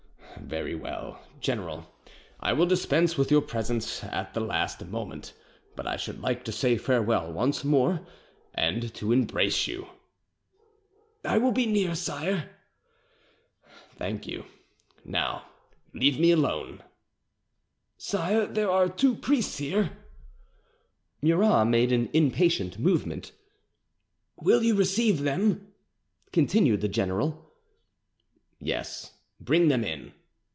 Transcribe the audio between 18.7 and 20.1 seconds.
are two priests here."